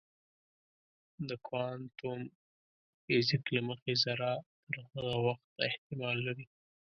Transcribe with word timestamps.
د 1.27 1.29
کوانتم 1.47 2.19
فزیک 3.03 3.43
له 3.55 3.61
مخې 3.67 3.93
ذره 4.03 4.31
تر 4.65 4.75
هغه 4.91 5.15
وخته 5.25 5.61
احتمال 5.69 6.17
لري. 6.27 6.45